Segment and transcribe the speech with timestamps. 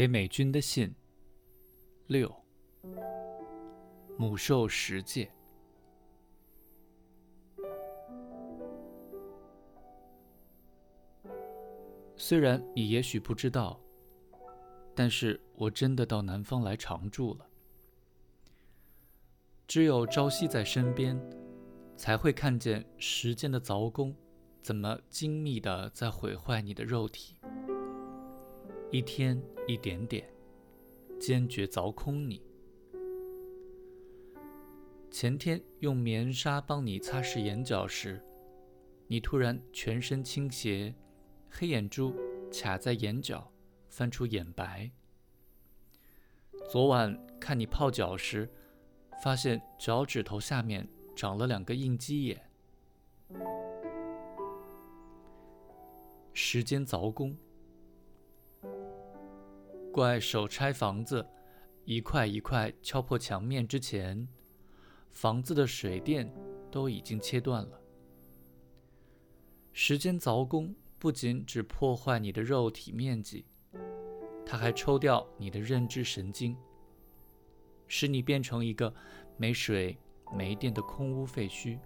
[0.00, 0.94] 给美军的信
[2.06, 2.34] 六，
[4.16, 5.30] 母兽十戒。
[12.16, 13.78] 虽然你也许不知道，
[14.94, 17.46] 但是我真的到南方来常住了。
[19.68, 21.20] 只有朝夕在身边，
[21.94, 24.16] 才会看见时间的凿工，
[24.62, 27.36] 怎么精密的在毁坏你的肉体。
[28.90, 30.28] 一天一点点，
[31.20, 32.42] 坚决凿空你。
[35.12, 38.20] 前天用棉纱帮你擦拭眼角时，
[39.06, 40.92] 你突然全身倾斜，
[41.48, 42.12] 黑眼珠
[42.52, 43.52] 卡在眼角，
[43.88, 44.90] 翻出眼白。
[46.68, 48.48] 昨晚看你泡脚时，
[49.22, 52.50] 发现脚趾头下面长了两个应激眼。
[56.32, 57.36] 时间凿工。
[59.92, 61.26] 怪手拆房子，
[61.84, 64.28] 一块一块敲破墙面之前，
[65.10, 66.32] 房子的水电
[66.70, 67.80] 都已经切断了。
[69.72, 73.44] 时间凿工不仅只破坏你的肉体面积，
[74.46, 76.56] 它还抽掉你的认知神经，
[77.88, 78.94] 使你变成一个
[79.36, 79.98] 没水
[80.32, 81.78] 没电的空屋废墟。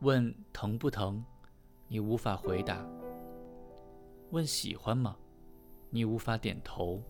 [0.00, 1.22] 问疼不疼，
[1.88, 2.99] 你无法回答。
[4.30, 5.16] 问喜欢吗？
[5.90, 7.02] 你无法点头。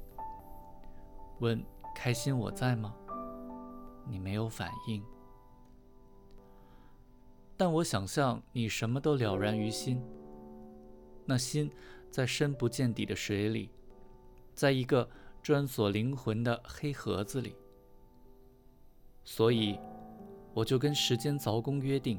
[1.40, 1.62] 问
[1.94, 2.94] 开心我在吗？
[4.06, 5.04] 你没有反应。
[7.56, 10.02] 但我想象你什么都了然于心。
[11.26, 11.70] 那心
[12.10, 13.70] 在深不见底的水里，
[14.54, 15.08] 在一个
[15.42, 17.54] 专锁灵魂的黑盒子里。
[19.24, 19.78] 所以，
[20.54, 22.18] 我就跟时间凿工约定：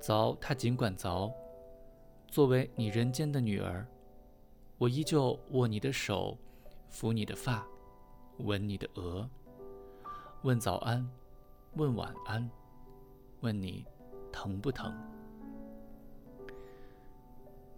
[0.00, 1.30] 凿他尽管凿。
[2.28, 3.86] 作为你人间的女儿，
[4.76, 6.36] 我依旧握你的手，
[6.92, 7.66] 抚你的发，
[8.38, 9.28] 吻你的额，
[10.42, 11.08] 问早安，
[11.74, 12.48] 问晚安，
[13.40, 13.84] 问你
[14.30, 14.94] 疼不疼。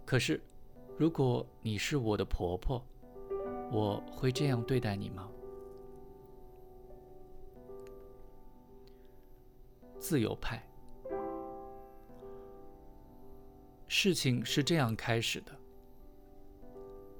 [0.05, 0.39] 可是，
[0.97, 2.83] 如果你是我的婆婆，
[3.71, 5.29] 我会这样对待你吗？
[9.97, 10.61] 自由派。
[13.93, 15.51] 事情是这样开始的：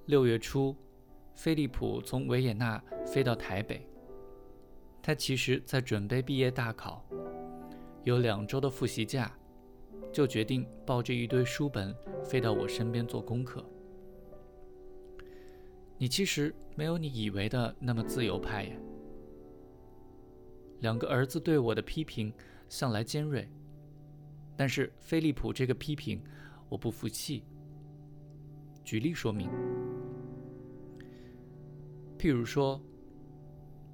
[0.06, 0.74] 六月初，
[1.36, 3.86] 菲利普从维也纳飞到台北。
[5.02, 7.06] 他其实在准备毕业大考，
[8.06, 9.38] 有两周的复习假，
[10.14, 11.94] 就决定抱着一堆书本
[12.24, 13.70] 飞到我身边做功课。
[15.98, 18.76] 你其实没有你以为的那么自由派呀。
[20.80, 22.34] 两个儿子对我的批评
[22.70, 23.46] 向来尖锐，
[24.56, 26.24] 但是菲利普这个批评。
[26.72, 27.44] 我不服气。
[28.82, 29.50] 举例说明，
[32.18, 32.82] 譬如说，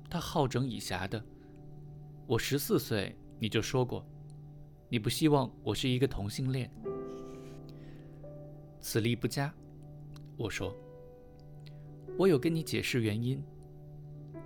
[0.07, 1.19] 他好整以暇的。
[2.27, 4.05] 我十四岁你就说过，
[4.89, 6.71] 你不希望我是一个同性恋。
[8.79, 9.51] 此例不佳。
[10.37, 10.71] 我说，
[12.15, 13.43] 我有跟你解释原因。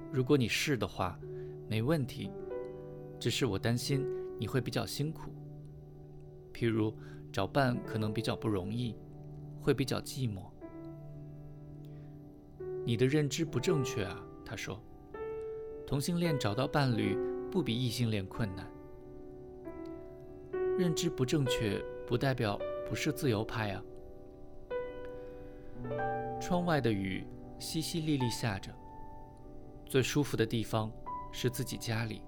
[0.09, 1.19] 如果你是的话，
[1.67, 2.31] 没问题。
[3.19, 4.07] 只是我担心
[4.39, 5.33] 你会比较辛苦。
[6.53, 6.95] 譬如。
[7.31, 8.95] 找伴可能比较不容易，
[9.61, 10.41] 会比较寂寞。
[12.83, 14.81] 你的认知不正确啊，他说。
[15.85, 17.17] 同性恋找到伴侣
[17.51, 18.65] 不比异性恋困难。
[20.77, 23.83] 认知不正确不代表不是自由派啊。
[26.39, 27.27] 窗外的雨
[27.59, 28.71] 淅淅沥沥下着，
[29.85, 30.89] 最舒服的地方
[31.33, 32.21] 是自己家里。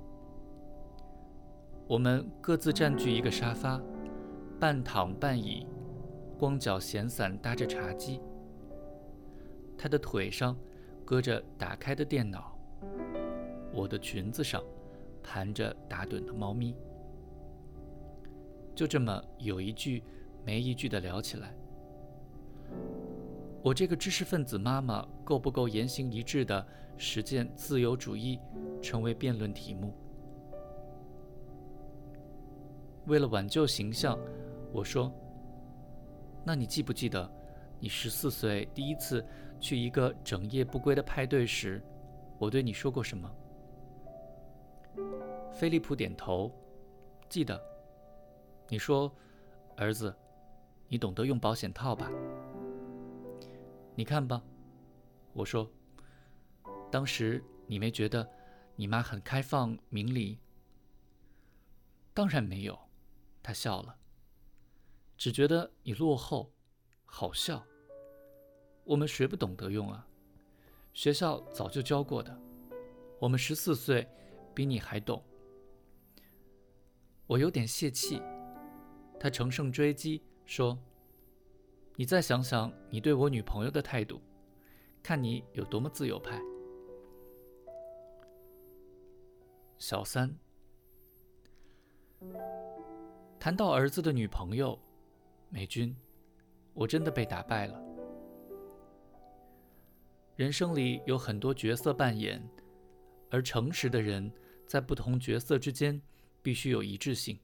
[1.88, 3.82] 我们各自占据一个沙发。
[4.64, 5.68] 半躺半倚，
[6.40, 8.22] 光脚闲散搭着茶几。
[9.78, 10.58] 他的腿上
[11.04, 12.58] 搁着打开的电脑，
[13.74, 14.64] 我的裙子上
[15.22, 16.78] 盘着打盹的猫咪。
[18.74, 20.02] 就这么有一句
[20.46, 21.54] 没一句的聊起来。
[23.62, 28.40] 我这个知识分子妈妈够不够言行一致的实践自由主义，
[28.82, 29.94] 成为辩论题目。
[33.08, 34.18] 为了挽救形象。
[34.74, 35.14] 我说
[36.44, 37.32] ：“那你记不记得，
[37.80, 39.24] 你十四岁第一次
[39.60, 41.80] 去一个整夜不归的派对时，
[42.40, 43.32] 我对你说过什么？”
[45.54, 46.52] 菲利普点头，
[47.30, 47.62] 记得。
[48.68, 49.14] 你说
[49.78, 50.14] ：“儿子，
[50.88, 52.10] 你懂得用保险套吧？”
[53.96, 54.44] 你看吧，
[55.34, 55.70] 我说
[56.90, 58.28] ：“当时你没觉得
[58.76, 60.40] 你妈很开放明理？”
[62.16, 62.80] 当然没有，
[63.44, 63.96] 他笑了。
[65.24, 66.52] 只觉得你落后，
[67.06, 67.66] 好笑。
[68.84, 70.06] 我们谁不懂得用啊？
[70.92, 72.38] 学校早就教过的。
[73.22, 74.06] 我们十四岁，
[74.54, 75.24] 比你还懂。
[77.26, 78.22] 我有点泄气。
[79.18, 80.78] 他乘胜追击说
[81.96, 84.20] ：“你再想想你对我女朋友的态度，
[85.02, 86.38] 看你有多么自由派。”
[89.80, 90.38] 小三。
[93.40, 94.78] 谈到儿子的女朋友，
[95.54, 95.96] 美军，
[96.74, 97.80] 我真的被打败了。
[100.36, 102.44] 人生里有很多角色扮演，
[103.30, 104.34] 而诚实的人
[104.66, 106.02] 在不同角色之间
[106.42, 107.40] 必须有一致性。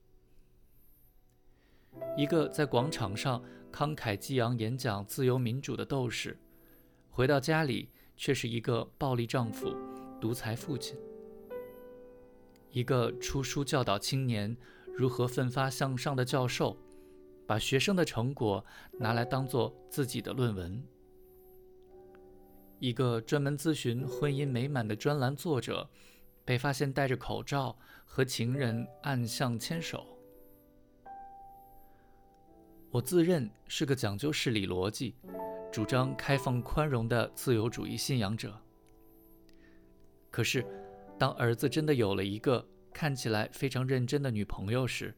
[2.18, 6.36] 一个在广场上慷慨激昂演讲自由民主的斗士，
[7.12, 9.72] 回到家里却是一个暴力丈夫、
[10.20, 10.98] 独裁父亲。
[12.72, 14.58] 一个出书教导青年
[14.96, 16.76] 如何奋发向上的教授，
[17.50, 18.64] 把学生的成果
[19.00, 20.80] 拿来当做自己的论文；
[22.78, 25.90] 一个专门咨询婚姻美满的专栏作者，
[26.46, 27.76] 被发现戴着口罩
[28.06, 30.06] 和情人暗巷牵手。
[32.92, 35.16] 我自认是个讲究事理逻辑、
[35.72, 38.56] 主张开放宽容的自由主义信仰者，
[40.30, 40.64] 可是。
[41.18, 45.14] 当儿子真的有了一个看起来非常认真的女朋友时，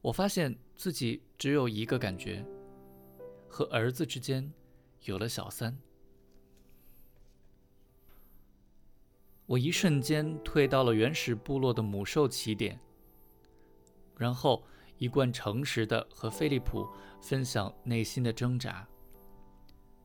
[0.00, 2.44] 我发现自己只有一个感觉：
[3.48, 4.52] 和儿子之间
[5.02, 5.76] 有了小三。
[9.44, 12.80] 我一瞬间退到了原始部落的母兽起点，
[14.16, 14.64] 然后
[14.96, 16.88] 一贯诚实的和菲利普
[17.20, 18.88] 分享内心的挣扎，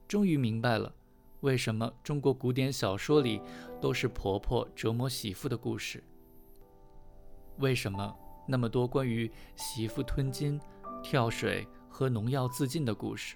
[0.08, 0.94] 终于明白了。
[1.40, 3.42] 为什么中国古典小说里
[3.82, 6.04] 都是婆婆折磨媳妇的故事？
[7.58, 8.16] 为什么
[8.48, 10.60] 那么多关于媳妇吞金、
[11.04, 13.36] 跳水和农药自尽的故事？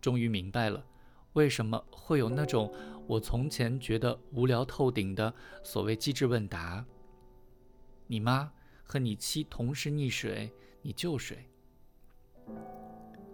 [0.00, 0.84] 终于明白了，
[1.34, 2.72] 为什么会有那种
[3.06, 5.32] 我从前觉得无聊透顶的
[5.62, 6.84] 所谓机智问答：
[8.06, 11.48] 你妈和你妻同时溺水，你救谁？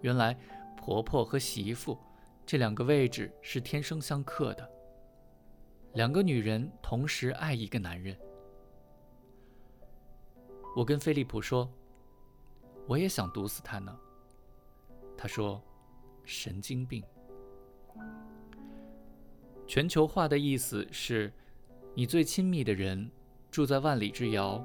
[0.01, 0.39] 原来
[0.77, 1.99] 婆婆和媳妇。
[2.47, 4.69] 这两个位置是天生相克的。
[5.95, 8.19] 两个女人同时爱一个男人。
[10.75, 11.71] 我跟菲利普说
[12.87, 13.97] ：“我也想毒死他呢。”
[15.17, 15.63] 他说
[16.25, 17.03] ：“神经病。”
[19.67, 21.33] 全球化的意思是，
[21.95, 23.11] 你最亲密的人
[23.51, 24.65] 住在万里之遥，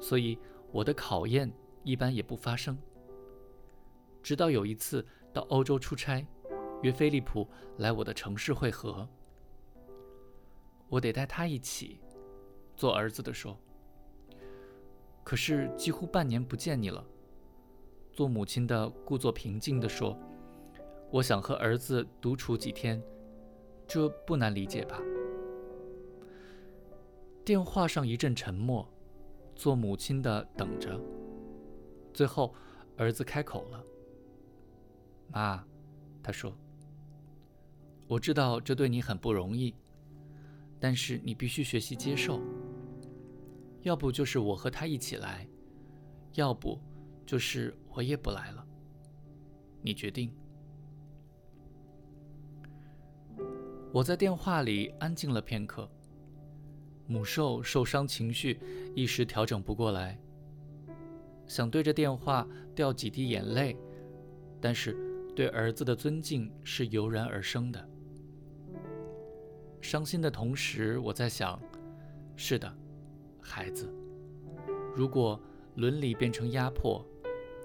[0.00, 0.38] 所以
[0.72, 1.52] 我的考验
[1.82, 2.78] 一般也不发生。
[4.22, 6.26] 直到有一次到欧洲出差。
[6.82, 9.08] 约菲利普来我的城市会合，
[10.88, 11.98] 我得带他一起。
[12.76, 13.58] 做儿子的说
[15.24, 17.02] ：“可是几乎半年不见你了。”
[18.16, 20.18] 做母亲的故作平静地说
[21.12, 23.00] ：“我想和儿子独处几天，
[23.86, 24.98] 这不难理解吧？”
[27.44, 28.88] 电话上一阵沉默，
[29.54, 30.98] 做母亲的等着。
[32.14, 32.54] 最后，
[32.96, 33.84] 儿子开口了
[35.30, 35.62] ：“妈。”
[36.24, 36.56] 他说。
[38.08, 39.74] 我知道这对你很不容易，
[40.78, 42.40] 但是你必须学习接受。
[43.82, 45.46] 要不就是我和他一起来，
[46.34, 46.80] 要不
[47.26, 48.62] 就是我也不来了。
[49.80, 50.30] 你决定。
[53.90, 55.88] 我在电话里安静了片刻，
[57.06, 58.60] 母兽受伤情绪
[58.94, 60.20] 一时调整不过来，
[61.46, 63.74] 想对着电话掉几滴眼泪，
[64.60, 64.94] 但是
[65.34, 67.88] 对儿子的尊敬是油然而生的。
[69.80, 71.58] 伤心的同时，我在想：
[72.36, 72.70] 是的，
[73.40, 73.90] 孩子，
[74.94, 75.40] 如果
[75.76, 77.02] 伦理变成压迫，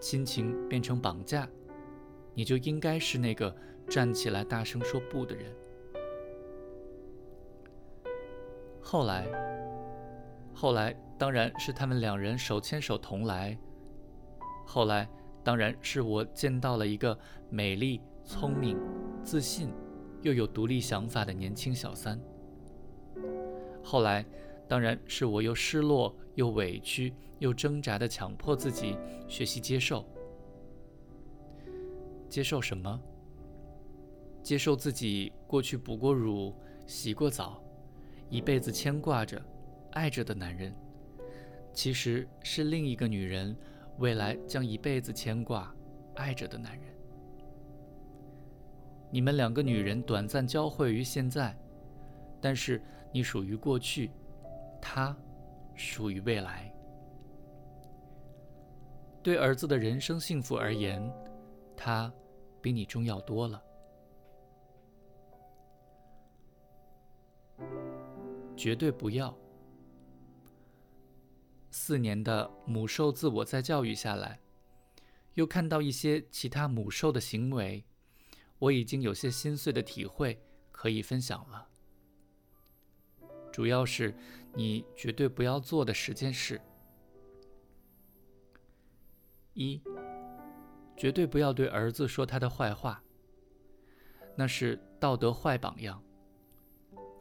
[0.01, 1.47] 亲情变成绑架，
[2.33, 3.55] 你就应该是那个
[3.87, 5.55] 站起来大声说不的人。
[8.81, 9.25] 后来，
[10.53, 13.57] 后来当然是他们两人手牵手同来。
[14.65, 15.07] 后来
[15.43, 17.17] 当然是我见到了一个
[17.49, 18.77] 美丽、聪明、
[19.23, 19.69] 自信。
[20.23, 22.19] 又有独立想法的年轻小三。
[23.83, 24.23] 后来，
[24.71, 28.97] 当然是我又失落又委屈又挣扎的强迫自己
[29.27, 30.05] 学习接受。
[32.29, 32.97] 接受什么？
[34.41, 36.55] 接受自己过去哺过乳、
[36.87, 37.61] 洗过澡，
[38.29, 39.43] 一辈子牵挂着、
[39.91, 40.73] 爱着的男人，
[41.73, 43.53] 其实是另一个女人
[43.97, 45.75] 未来将一辈子牵挂、
[46.15, 46.85] 爱着的男人。
[49.11, 51.53] 你们两个女人短暂交汇于现在，
[52.39, 54.09] 但是你属于过去，
[54.81, 55.15] 他
[55.75, 56.73] 属于未来。
[59.23, 60.99] 对儿子的人生幸福而言，
[61.77, 62.11] 他
[62.59, 63.63] 比你重要多了。
[68.57, 69.37] 绝对不要。
[71.69, 74.39] 四年的母兽自我再教育下来，
[75.35, 77.85] 又看到一些其他母兽的行为，
[78.57, 81.67] 我已经有些心碎的体会可以分享了。
[83.51, 84.15] 主要是。
[84.53, 86.59] 你绝对不要做的十件事：
[89.53, 89.81] 一，
[90.97, 93.01] 绝对不要对儿子说他的坏话，
[94.35, 96.03] 那是道德坏榜样。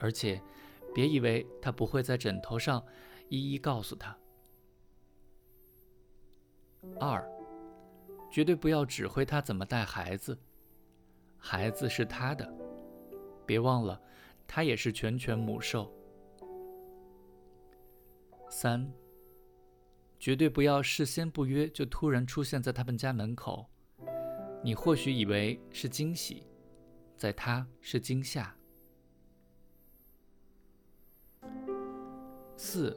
[0.01, 0.43] 而且，
[0.95, 2.85] 别以为他不会在枕头上
[3.29, 4.17] 一一告诉他。
[6.99, 7.25] 二，
[8.31, 10.37] 绝对不要指挥他怎么带孩子，
[11.37, 12.51] 孩子是他的，
[13.47, 14.01] 别忘了，
[14.49, 15.95] 他也是全权母兽。
[18.63, 18.93] 三，
[20.19, 23.65] 绝对不要事先不约就突然出现在他们家门口，
[24.63, 26.47] 你或许以为是惊喜，
[27.17, 28.55] 在他是惊吓。
[32.55, 32.95] 四，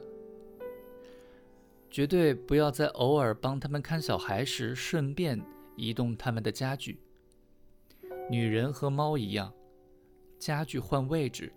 [1.90, 5.42] 绝对不要在偶尔帮他们看小孩时顺便
[5.78, 7.00] 移动他们的家具。
[8.28, 9.50] 女人和猫一样，
[10.38, 11.50] 家具换位置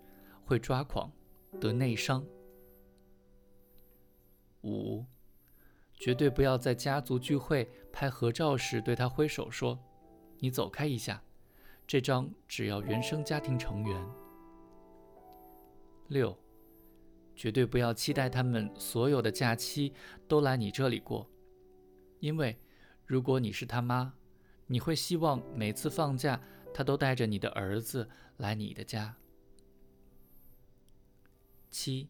[0.46, 1.12] 会抓狂，
[1.60, 2.24] 得内伤。
[4.68, 5.06] 五，
[5.94, 9.78] 绝对不要在家族聚会拍合照时对他挥手说
[10.38, 11.22] ：“你走开一下，
[11.86, 14.06] 这张只要原生家庭成员。”
[16.08, 16.38] 六，
[17.34, 19.92] 绝对不要期待他们所有的假期
[20.26, 21.28] 都来你这里过，
[22.20, 22.58] 因为
[23.04, 24.14] 如果你是他妈，
[24.66, 26.40] 你会希望每次放假
[26.72, 29.16] 他都带着你的儿子来你的家。
[31.70, 32.08] 七。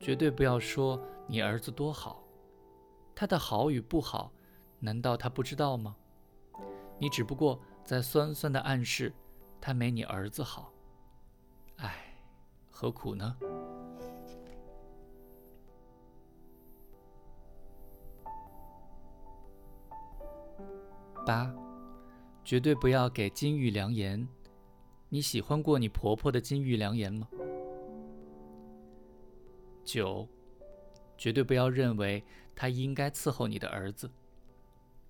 [0.00, 2.22] 绝对不要说你儿子多好，
[3.14, 4.32] 他的好与不好，
[4.78, 5.96] 难道他不知道吗？
[6.98, 9.12] 你只不过在酸酸的暗示
[9.60, 10.72] 他没你儿子好。
[11.76, 12.14] 唉，
[12.70, 13.36] 何苦呢？
[21.26, 21.52] 八，
[22.44, 24.26] 绝对不要给金玉良言。
[25.08, 27.28] 你喜欢过你婆婆的金玉良言吗？
[29.88, 30.28] 九，
[31.16, 32.22] 绝对不要认为
[32.54, 34.10] 他应该伺候你的儿子。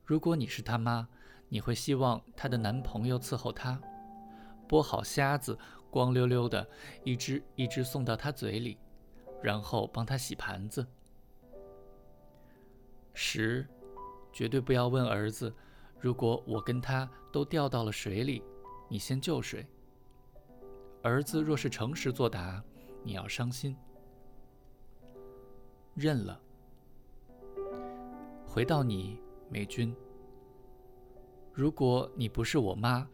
[0.05, 1.09] 如果你是他妈，
[1.49, 3.77] 你会希望她的男朋友伺候她，
[4.69, 5.59] 剥好虾子，
[5.91, 6.65] 光溜溜的
[7.03, 8.79] 一只一只送到他嘴里，
[9.43, 10.87] 然后帮他洗盘子。
[13.15, 13.67] 十，
[14.33, 15.53] 绝对不要问儿子，
[15.99, 18.45] 如果我跟他都掉到了水里，
[18.89, 19.67] 你先救谁？
[21.03, 22.63] 儿子若是诚实作答，
[23.03, 23.77] 你要伤心。
[25.99, 26.41] 认了。
[28.47, 29.19] 回到你，
[29.51, 29.93] 美君。
[31.53, 33.07] 如果你不是我妈，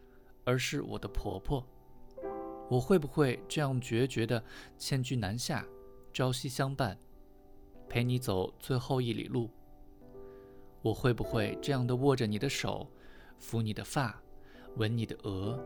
[0.44, 1.66] 而是我的婆婆，
[2.68, 4.44] 我会不会这样决绝的
[4.76, 5.66] 迁居南下，
[6.12, 6.98] 朝夕相伴，
[7.88, 9.48] 陪你走最后一里路？
[10.82, 12.86] 我会不会这样的握着你的手，
[13.40, 14.22] 抚你的发，
[14.76, 15.58] 吻你的额，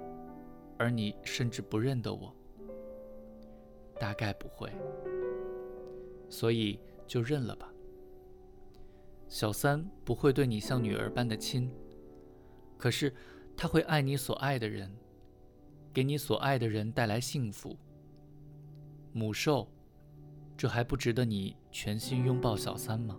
[0.78, 2.32] 而你甚至不认得我？
[3.98, 4.70] 大概不会。
[6.30, 6.78] 所以。
[7.08, 7.68] 就认了吧。
[9.26, 11.68] 小三不会对你像女儿般的亲，
[12.76, 13.12] 可是
[13.56, 14.94] 他会爱你所爱的人，
[15.92, 17.76] 给你所爱的人带来幸福。
[19.12, 19.68] 母兽，
[20.56, 23.18] 这还不值得你全心拥抱小三吗？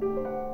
[0.00, 0.47] Thank you.